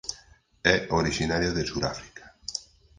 [0.73, 2.25] É orixinario de Suráfrica.